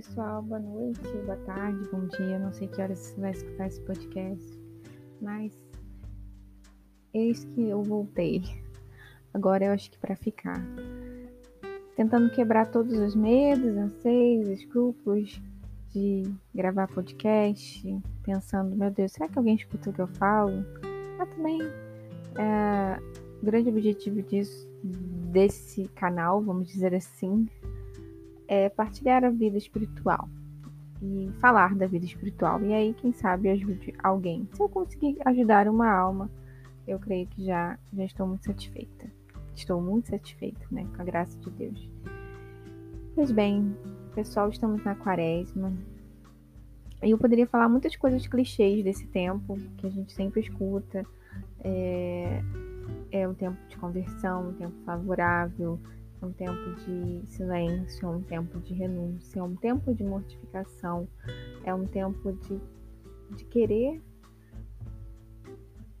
[0.00, 2.38] pessoal, boa noite, boa tarde, bom dia.
[2.38, 4.58] Não sei que horas você vai escutar esse podcast,
[5.20, 5.52] mas
[7.12, 8.42] eis que eu voltei.
[9.34, 10.58] Agora eu acho que para ficar.
[11.96, 15.38] Tentando quebrar todos os medos, anseios, escrúpulos
[15.90, 16.22] de
[16.54, 20.64] gravar podcast, pensando, meu Deus, será que alguém escuta o que eu falo?
[21.18, 21.60] Mas também
[22.38, 22.98] é,
[23.42, 24.66] o grande objetivo disso,
[25.30, 27.46] desse canal, vamos dizer assim,
[28.50, 30.28] é partilhar a vida espiritual
[31.00, 32.60] e falar da vida espiritual.
[32.64, 34.48] E aí, quem sabe, ajude alguém.
[34.52, 36.28] Se eu conseguir ajudar uma alma,
[36.84, 39.06] eu creio que já, já estou muito satisfeita.
[39.54, 40.84] Estou muito satisfeita, né?
[40.96, 41.88] Com a graça de Deus.
[43.14, 43.72] Pois bem,
[44.16, 45.72] pessoal, estamos na quaresma.
[47.00, 51.06] Eu poderia falar muitas coisas clichês desse tempo, que a gente sempre escuta.
[51.62, 52.42] É,
[53.12, 55.78] é um tempo de conversão, um tempo favorável,
[56.26, 61.08] um tempo de silêncio, é um tempo de renúncia, é um tempo de mortificação,
[61.64, 62.60] é um tempo de,
[63.36, 64.02] de querer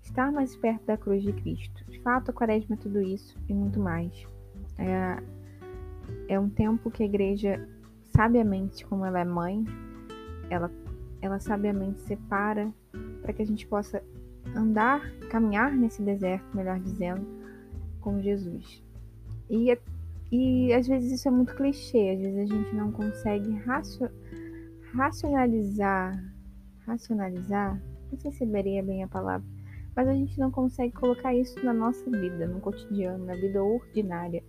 [0.02, 1.84] estar mais perto da cruz de Cristo.
[1.90, 4.26] De fato, a quaresma é tudo isso e muito mais.
[4.76, 5.22] É,
[6.28, 7.68] é um tempo que a igreja,
[8.08, 9.64] sabiamente, como ela é mãe,
[10.50, 10.70] ela,
[11.22, 12.72] ela sabiamente separa
[13.22, 14.02] para que a gente possa
[14.54, 17.26] andar, caminhar nesse deserto, melhor dizendo,
[18.00, 18.82] com Jesus.
[19.48, 19.76] E
[20.30, 24.08] e às vezes isso é muito clichê, às vezes a gente não consegue racio,
[24.94, 26.22] racionalizar,
[26.86, 29.46] racionalizar, não sei se seria bem a palavra,
[29.96, 34.42] mas a gente não consegue colocar isso na nossa vida, no cotidiano, na vida ordinária.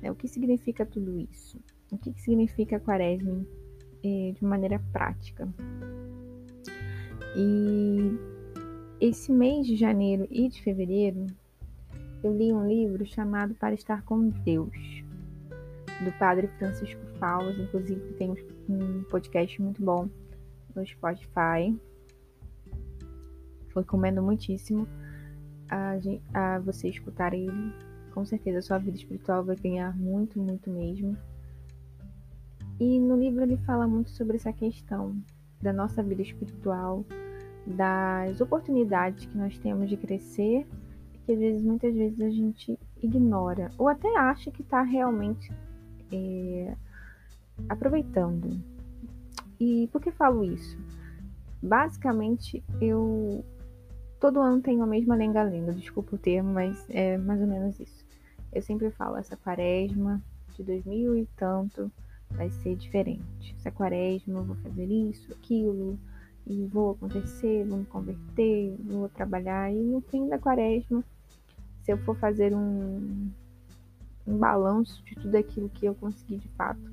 [0.00, 0.10] Né?
[0.10, 1.60] O que significa tudo isso?
[1.90, 3.44] O que, que significa a quaresma
[4.04, 5.48] eh, de maneira prática?
[7.36, 8.16] E
[9.00, 11.26] esse mês de janeiro e de fevereiro,
[12.22, 15.03] eu li um livro chamado Para Estar com Deus
[16.02, 18.34] do Padre Francisco Fausto, inclusive tem
[18.68, 20.08] um podcast muito bom
[20.74, 21.76] no Spotify.
[23.74, 24.88] Recomendo muitíssimo
[25.68, 25.94] a,
[26.32, 27.72] a você escutar ele.
[28.12, 31.16] Com certeza a sua vida espiritual vai ganhar muito, muito mesmo.
[32.78, 35.16] E no livro ele fala muito sobre essa questão
[35.60, 37.04] da nossa vida espiritual,
[37.66, 40.66] das oportunidades que nós temos de crescer,
[41.24, 45.50] que às vezes, muitas vezes a gente ignora, ou até acha que está realmente
[46.12, 46.74] é,
[47.68, 48.60] aproveitando.
[49.58, 50.78] E por que falo isso?
[51.62, 53.44] Basicamente, eu
[54.20, 58.04] todo ano tenho a mesma lenga-lenga, desculpa o termo, mas é mais ou menos isso.
[58.52, 60.22] Eu sempre falo, essa quaresma
[60.56, 61.90] de 2000 e tanto
[62.30, 63.54] vai ser diferente.
[63.58, 65.98] Essa quaresma eu vou fazer isso, aquilo,
[66.46, 69.72] e vou acontecer, vou me converter, vou trabalhar.
[69.72, 71.04] E no fim da quaresma,
[71.82, 73.30] se eu for fazer um,
[74.26, 76.92] um balanço de tudo aquilo que eu consegui de fato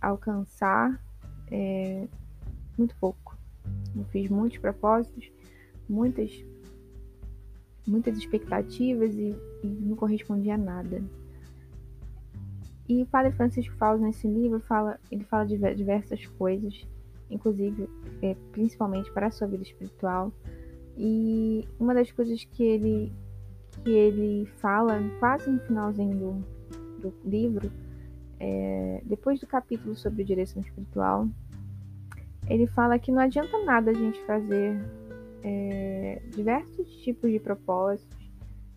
[0.00, 1.00] alcançar
[1.50, 2.06] é,
[2.76, 3.36] muito pouco.
[3.96, 5.30] Eu fiz muitos propósitos,
[5.88, 6.30] muitas
[7.86, 11.02] muitas expectativas e, e não correspondia a nada.
[12.88, 16.86] E o Padre Francisco Fausto nesse livro fala, ele fala de diversas coisas,
[17.30, 17.88] inclusive
[18.22, 20.32] é, principalmente para a sua vida espiritual.
[20.96, 23.12] E uma das coisas que ele
[23.88, 26.44] que ele fala quase no finalzinho
[27.00, 27.72] do, do livro,
[28.38, 31.26] é, depois do capítulo sobre direção espiritual,
[32.46, 34.78] ele fala que não adianta nada a gente fazer
[35.42, 38.30] é, diversos tipos de propósitos,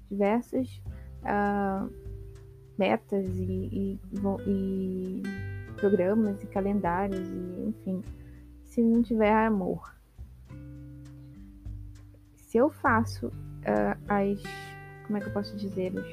[0.09, 0.81] diversas
[1.23, 1.91] uh,
[2.77, 3.99] metas e, e,
[4.47, 5.23] e,
[5.75, 8.01] programas e calendários, e, enfim,
[8.63, 9.93] se não tiver amor.
[12.37, 14.70] Se eu faço uh, as
[15.11, 16.07] como é que eu posso dizer, os,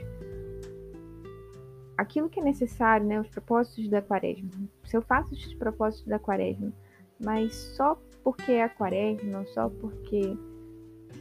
[1.96, 4.50] aquilo que é necessário, né, os propósitos da quaresma.
[4.84, 6.72] Se eu faço os propósitos da quaresma,
[7.20, 10.36] mas só porque é a quaresma, só porque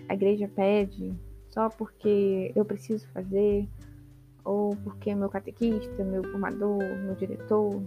[0.09, 1.13] a igreja pede,
[1.51, 3.69] só porque eu preciso fazer,
[4.43, 7.79] ou porque meu catequista, meu formador, meu diretor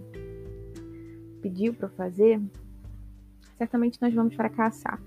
[1.41, 2.41] pediu para fazer,
[3.57, 5.01] certamente nós vamos fracassar.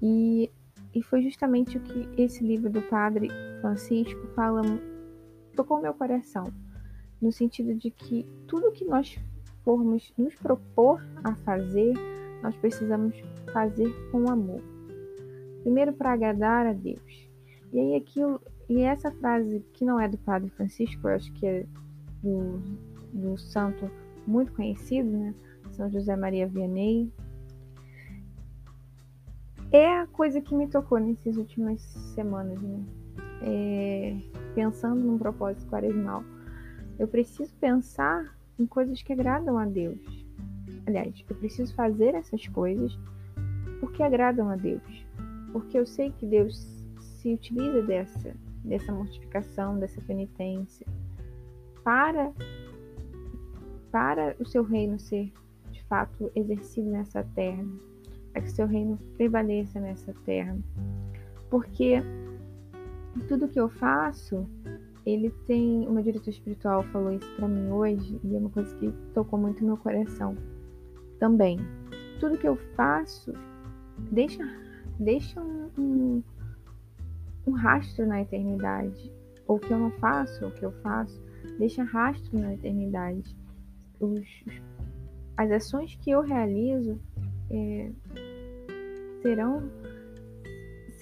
[0.00, 0.48] E
[0.94, 3.28] e foi justamente o que esse livro do Padre
[3.62, 4.60] Francisco fala,
[5.56, 6.52] tocou meu coração,
[7.20, 9.18] no sentido de que tudo que nós
[9.64, 11.94] formos nos propor a fazer,
[12.42, 13.14] nós precisamos
[13.52, 14.60] fazer com amor.
[15.62, 17.30] Primeiro para agradar a Deus.
[17.72, 21.46] E aí aquilo, e essa frase que não é do Padre Francisco, eu acho que
[21.46, 21.64] é
[22.20, 22.60] do,
[23.12, 23.88] do santo
[24.26, 25.34] muito conhecido, né?
[25.70, 27.10] São José Maria Vianney,
[29.70, 31.80] é a coisa que me tocou nessas últimas
[32.14, 32.84] semanas, né?
[33.44, 34.16] É,
[34.54, 36.24] pensando num propósito quaresmal.
[36.98, 39.98] Eu preciso pensar em coisas que agradam a Deus.
[40.86, 42.98] aliás, eu preciso fazer essas coisas
[43.80, 45.06] porque agradam a Deus.
[45.52, 46.56] Porque eu sei que Deus
[47.00, 48.34] se utiliza dessa,
[48.64, 50.86] dessa mortificação, dessa penitência,
[51.84, 52.32] para,
[53.90, 55.32] para o seu reino ser
[55.70, 57.64] de fato exercido nessa terra,
[58.32, 60.56] para que o seu reino prevaleça nessa terra.
[61.50, 62.02] Porque
[63.20, 64.48] tudo que eu faço,
[65.04, 65.86] ele tem.
[65.86, 69.64] Uma diretora espiritual falou isso para mim hoje, e é uma coisa que tocou muito
[69.64, 70.36] meu coração
[71.18, 71.58] também.
[72.18, 73.32] Tudo que eu faço
[74.10, 74.42] deixa,
[74.98, 76.22] deixa um, um,
[77.46, 79.12] um rastro na eternidade.
[79.46, 81.20] Ou o que eu não faço, o que eu faço,
[81.58, 83.36] deixa rastro na eternidade.
[84.00, 84.26] Os,
[85.36, 86.98] as ações que eu realizo
[87.50, 87.90] é,
[89.20, 89.62] serão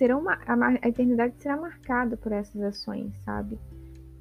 [0.01, 3.59] serão a, eternidade será marcada por essas ações, sabe?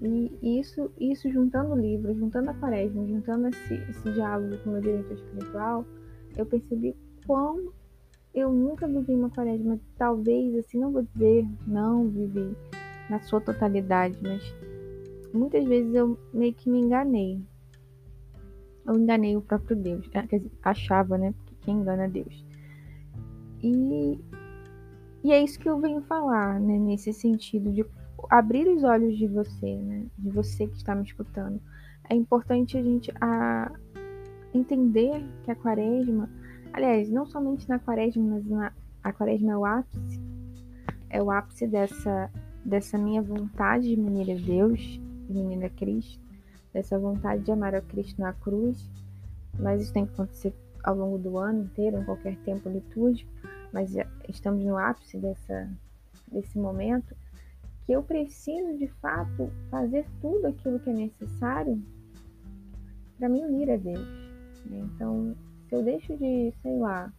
[0.01, 4.73] E, isso, isso juntando o livro, juntando a quaresma, juntando esse, esse diálogo com o
[4.73, 5.85] meu diretor espiritual,
[6.35, 6.93] eu percebi
[7.25, 7.71] quão
[8.33, 12.53] eu nunca vivi uma quaresma, talvez, assim, não vou dizer não vivi
[13.09, 14.53] na sua totalidade, mas
[15.33, 17.41] muitas vezes eu meio que me enganei.
[18.85, 21.33] Eu enganei o próprio Deus, é, quer dizer, achava, né?
[21.37, 22.45] Porque quem engana é Deus.
[23.63, 24.19] E,
[25.23, 26.77] e é isso que eu venho falar, né?
[26.77, 27.85] Nesse sentido de
[28.29, 30.05] abrir os olhos de você, né?
[30.17, 31.61] De você que está me escutando.
[32.09, 33.71] É importante a gente a,
[34.53, 36.29] entender que a quaresma
[36.71, 38.71] Aliás, não somente na quaresma, mas na,
[39.03, 40.21] a quaresma é o ápice,
[41.09, 42.29] é o ápice dessa,
[42.63, 46.21] dessa minha vontade de menina Deus, de menina Cristo,
[46.71, 48.89] dessa vontade de amar a Cristo na cruz,
[49.57, 53.29] mas isso tem que acontecer ao longo do ano inteiro, em qualquer tempo litúrgico,
[53.71, 53.95] mas
[54.27, 55.69] estamos no ápice dessa,
[56.31, 57.15] desse momento,
[57.85, 61.81] que eu preciso de fato fazer tudo aquilo que é necessário
[63.17, 64.07] para me unir a Deus.
[64.65, 64.79] Né?
[64.93, 65.35] Então,
[65.67, 67.11] se eu deixo de, sei lá,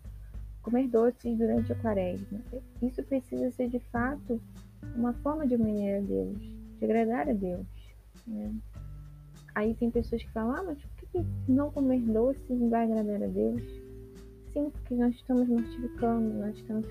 [0.62, 2.40] comer doces durante a quaresma,
[2.82, 4.40] isso precisa ser de fato
[4.94, 6.38] uma forma de unir a Deus,
[6.78, 7.66] de agradar a Deus.
[8.26, 8.54] Né?
[9.54, 13.26] Aí tem pessoas que falam, ah, mas por que não comer doces vai agradar a
[13.26, 13.79] Deus?
[14.52, 16.86] Sim, porque nós estamos mortificando, nós estamos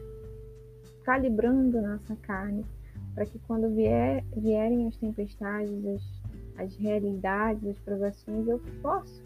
[1.03, 2.65] calibrando nossa carne
[3.13, 6.01] para que quando vier, vierem as tempestades, as,
[6.57, 9.21] as realidades, as provações, eu possa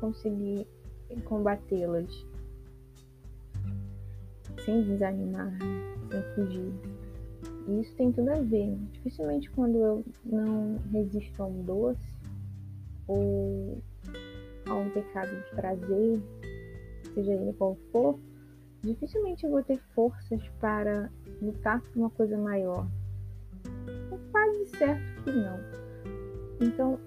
[0.00, 0.66] conseguir
[1.24, 2.26] combatê-las
[4.64, 5.52] sem desanimar,
[6.10, 6.72] sem fugir.
[7.68, 8.76] E isso tem tudo a ver.
[8.92, 12.18] Dificilmente quando eu não resisto a um doce
[13.06, 13.78] ou
[14.66, 16.20] a um pecado de prazer,
[17.14, 18.18] seja ele qual for,
[18.82, 21.10] dificilmente eu vou ter forças para
[21.40, 22.86] lutar por uma coisa maior.
[24.12, 25.58] É quase certo que não.
[26.60, 26.98] Então,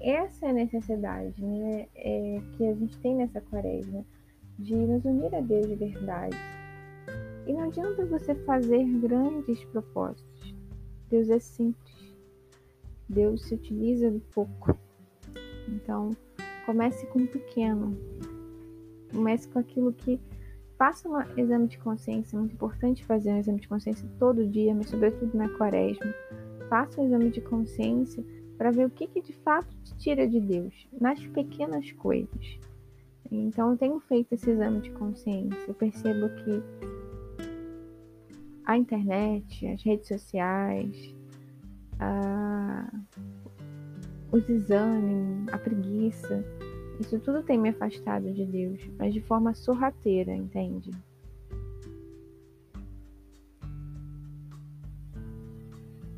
[0.00, 4.04] essa é a necessidade né, é, que a gente tem nessa quaresma,
[4.58, 6.36] de nos unir a Deus de verdade.
[7.46, 10.54] E não adianta você fazer grandes propósitos.
[11.08, 12.14] Deus é simples.
[13.08, 14.78] Deus se utiliza do pouco.
[15.68, 16.10] Então,
[16.66, 17.96] comece com o pequeno.
[19.12, 20.20] Comece com aquilo que
[20.78, 22.36] faça um exame de consciência.
[22.36, 26.14] É muito importante fazer um exame de consciência todo dia, mas sobretudo na quaresma.
[26.68, 28.24] Faça um exame de consciência
[28.56, 32.58] para ver o que, que de fato te tira de Deus, nas pequenas coisas.
[33.30, 35.58] Então, eu tenho feito esse exame de consciência.
[35.66, 36.62] Eu percebo que
[38.64, 41.14] a internet, as redes sociais,
[41.98, 42.90] a...
[44.30, 46.44] o desânimo, a preguiça,
[47.00, 50.90] isso tudo tem me afastado de Deus, mas de forma sorrateira, entende?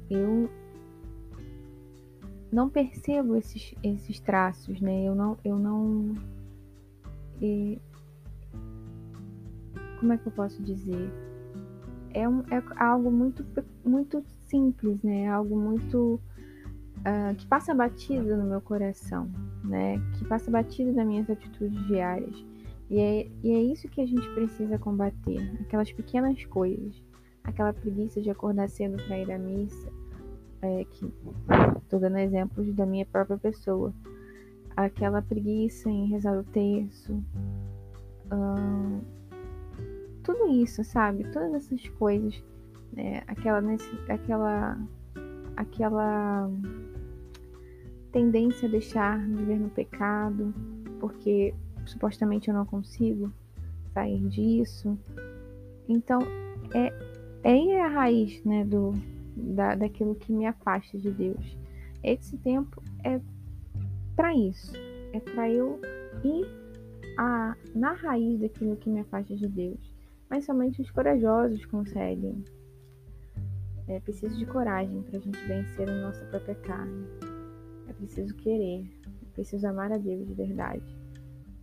[0.08, 0.50] Eu
[2.50, 5.04] não percebo esses, esses traços, né?
[5.04, 6.14] Eu não, eu não,
[7.40, 7.78] e,
[10.00, 11.10] como é que eu posso dizer?
[12.12, 13.44] É, um, é algo muito,
[13.84, 15.28] muito simples, né?
[15.28, 16.20] Algo muito
[16.98, 19.30] uh, que passa batido no meu coração,
[19.64, 19.98] né?
[20.18, 22.44] Que passa batido nas minhas atitudes diárias.
[22.90, 27.00] E é, e é isso que a gente precisa combater, aquelas pequenas coisas,
[27.44, 29.92] aquela preguiça de acordar cedo para ir à missa,
[30.60, 31.12] é, que
[31.82, 33.94] estou dando exemplos da minha própria pessoa,
[34.76, 37.12] aquela preguiça em rezar o terço,
[38.32, 39.00] hum,
[40.24, 41.24] tudo isso, sabe?
[41.32, 42.42] Todas essas coisas,
[42.92, 43.22] né?
[43.26, 43.62] aquela,
[44.08, 44.78] aquela,
[45.56, 46.50] aquela
[48.10, 50.54] tendência a deixar de viver no pecado,
[50.98, 51.54] porque
[51.86, 53.32] supostamente eu não consigo
[53.92, 54.98] sair disso.
[55.88, 56.20] Então,
[56.74, 56.92] é,
[57.42, 58.94] é a raiz né, do,
[59.36, 61.58] da, daquilo que me afasta de Deus.
[62.02, 63.20] Esse tempo é
[64.16, 64.72] para isso,
[65.12, 65.80] é para eu
[66.24, 66.46] ir
[67.18, 69.94] a, na raiz daquilo que me afasta de Deus.
[70.28, 72.44] Mas somente os corajosos conseguem.
[73.88, 77.04] É preciso de coragem para a gente vencer a nossa própria carne.
[77.90, 80.96] É preciso querer, é preciso amar a Deus de verdade.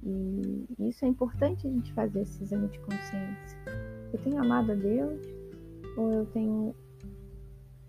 [0.03, 3.57] E isso é importante a gente fazer esse exame de consciência.
[4.13, 5.21] Eu tenho amado a Deus
[5.97, 6.75] ou eu tenho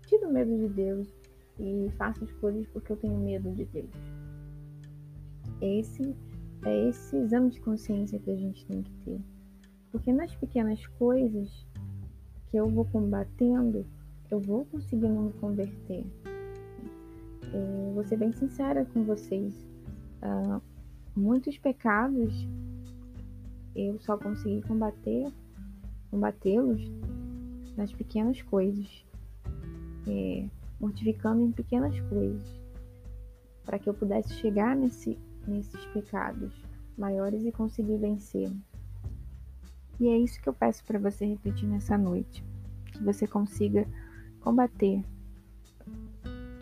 [0.07, 1.07] tido medo de Deus
[1.59, 3.91] e faço as coisas porque eu tenho medo de Deus?
[5.61, 6.15] Esse
[6.65, 9.21] é esse exame de consciência que a gente tem que ter.
[9.91, 11.67] Porque nas pequenas coisas
[12.49, 13.85] que eu vou combatendo,
[14.31, 16.05] eu vou conseguindo me converter.
[17.53, 19.53] É, vou ser bem sincera com vocês.
[20.21, 20.61] Uh,
[21.15, 22.47] muitos pecados
[23.75, 25.31] eu só consegui combater,
[26.11, 26.81] combatê-los
[27.77, 29.05] nas pequenas coisas,
[30.07, 30.45] é,
[30.79, 32.59] mortificando em pequenas coisas,
[33.63, 36.51] para que eu pudesse chegar nesse, nesses pecados
[36.97, 38.51] maiores e conseguir vencer.
[39.99, 42.43] E é isso que eu peço para você repetir nessa noite,
[42.91, 43.87] que você consiga
[44.41, 45.03] combater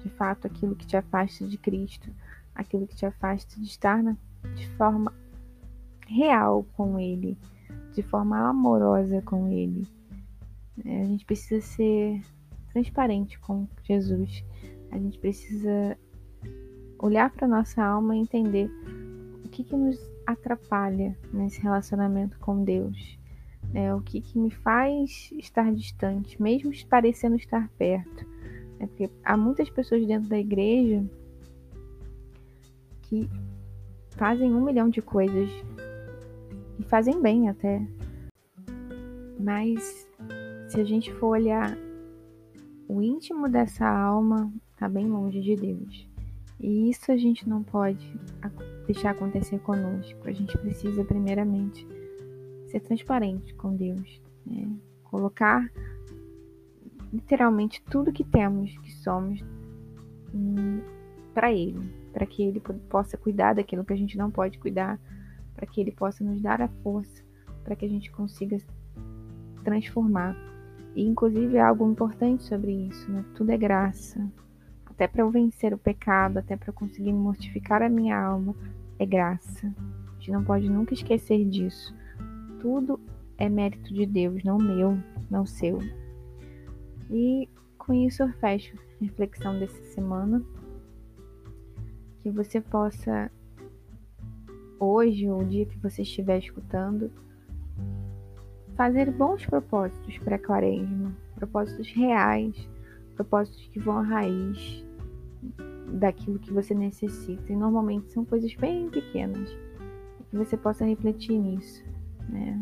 [0.03, 2.09] de fato aquilo que te afasta de Cristo,
[2.55, 4.17] aquilo que te afasta de estar na,
[4.55, 5.13] de forma
[6.07, 7.37] real com Ele,
[7.93, 9.87] de forma amorosa com Ele.
[10.85, 12.21] É, a gente precisa ser
[12.71, 14.43] transparente com Jesus.
[14.91, 15.97] A gente precisa
[16.99, 18.69] olhar para nossa alma e entender
[19.43, 23.17] o que, que nos atrapalha nesse relacionamento com Deus.
[23.73, 28.25] É, o que, que me faz estar distante, mesmo parecendo estar perto.
[28.79, 31.03] É porque há muitas pessoas dentro da igreja
[33.03, 33.29] que
[34.11, 35.49] fazem um milhão de coisas
[36.79, 37.81] e fazem bem até.
[39.39, 40.07] Mas
[40.67, 41.77] se a gente for olhar
[42.87, 46.07] o íntimo dessa alma, tá bem longe de Deus.
[46.59, 48.11] E isso a gente não pode
[48.85, 50.19] deixar acontecer conosco.
[50.25, 51.87] A gente precisa, primeiramente,
[52.67, 54.21] ser transparente com Deus.
[54.45, 54.67] Né?
[55.03, 55.69] Colocar
[57.11, 59.43] literalmente tudo que temos, que somos,
[60.33, 60.81] hum,
[61.33, 61.79] para Ele,
[62.11, 62.59] para que Ele
[62.89, 64.99] possa cuidar daquilo que a gente não pode cuidar,
[65.55, 67.23] para que Ele possa nos dar a força,
[67.63, 68.57] para que a gente consiga
[69.63, 70.35] transformar.
[70.95, 73.23] E, inclusive, é algo importante sobre isso, né?
[73.35, 74.27] Tudo é graça.
[74.85, 78.55] Até para eu vencer o pecado, até para eu conseguir mortificar a minha alma,
[78.97, 79.67] é graça.
[79.67, 81.93] A gente não pode nunca esquecer disso.
[82.59, 82.99] Tudo
[83.37, 84.97] é mérito de Deus, não meu,
[85.29, 85.79] não seu.
[87.09, 90.43] E com isso eu fecho a reflexão dessa semana.
[92.21, 93.31] Que você possa,
[94.79, 97.11] hoje ou o dia que você estiver escutando,
[98.75, 102.69] fazer bons propósitos para a quaresma, propósitos reais,
[103.15, 104.85] propósitos que vão à raiz
[105.93, 107.51] daquilo que você necessita.
[107.51, 109.49] E normalmente são coisas bem pequenas.
[110.29, 111.83] Que você possa refletir nisso.
[112.27, 112.61] Né?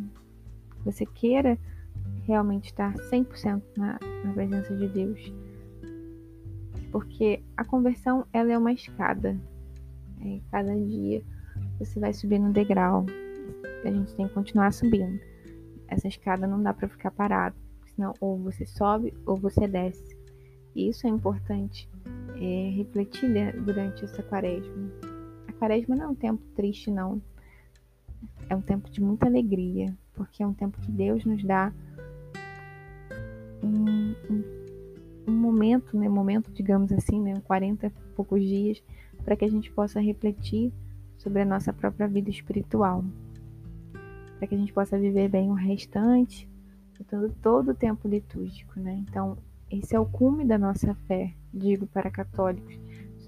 [0.76, 1.58] Que você queira
[2.26, 5.34] realmente estar 100% na, na presença de Deus.
[6.92, 9.40] Porque a conversão ela é uma escada.
[10.22, 11.24] É, cada dia
[11.80, 13.06] você vai subindo um degrau.
[13.84, 15.20] A gente tem que continuar subindo.
[15.88, 17.56] Essa escada não dá para ficar parado.
[17.88, 20.18] Senão ou você sobe ou você desce.
[20.76, 21.90] E isso é importante
[22.36, 23.30] é, refletir
[23.62, 24.92] durante essa quaresma.
[25.48, 27.22] A quaresma não é um tempo triste, não.
[28.50, 31.74] É um tempo de muita alegria, porque é um tempo que Deus nos dá
[33.66, 34.44] um, um,
[35.28, 36.08] um momento, né?
[36.08, 37.34] Momento, digamos assim, né?
[37.46, 38.84] 40 e poucos dias,
[39.24, 40.72] para que a gente possa refletir
[41.18, 43.04] sobre a nossa própria vida espiritual.
[44.38, 46.50] Para que a gente possa viver bem o restante,
[47.10, 49.04] todo, todo o tempo litúrgico, né?
[49.08, 49.38] Então,
[49.70, 52.78] esse é o cume da nossa fé, digo para católicos,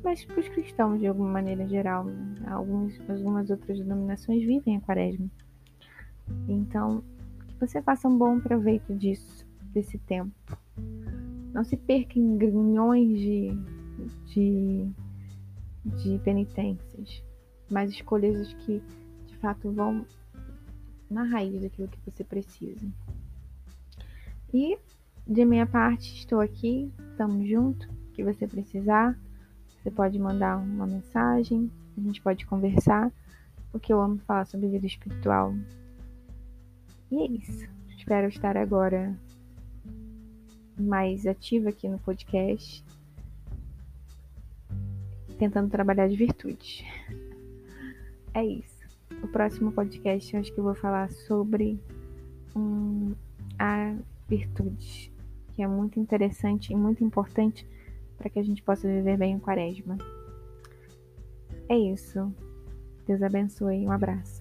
[0.03, 2.05] mas para os cristãos de alguma maneira geral.
[2.05, 2.35] Né?
[2.45, 5.29] Alguns, algumas outras denominações vivem a quaresma.
[6.47, 7.03] Então,
[7.47, 9.46] que você faça um bom proveito disso,
[9.77, 10.33] desse tempo.
[11.53, 13.51] Não se perca em grilhões de,
[14.25, 14.89] de,
[15.85, 17.23] de penitências,
[17.69, 18.81] mas escolhas que
[19.27, 20.05] de fato vão
[21.09, 22.87] na raiz daquilo que você precisa.
[24.53, 24.77] E
[25.27, 27.87] de minha parte, estou aqui, estamos juntos.
[28.13, 29.15] Que você precisar,
[29.67, 33.13] você pode mandar uma mensagem, a gente pode conversar,
[33.71, 35.53] porque eu amo falar sobre vida espiritual.
[37.11, 37.69] E é isso.
[37.95, 39.15] Espero estar agora
[40.77, 42.83] mais ativa aqui no podcast,
[45.37, 46.85] tentando trabalhar de virtude.
[48.33, 48.77] É isso.
[49.23, 51.79] O próximo podcast eu acho que eu vou falar sobre
[52.55, 53.13] um,
[53.57, 53.95] a
[54.27, 55.11] virtude
[55.57, 57.67] que é muito interessante e muito importante
[58.15, 59.97] para que a gente possa viver bem o quaresma.
[61.67, 62.31] É isso.
[63.07, 63.87] Deus abençoe.
[63.87, 64.36] Um abraço.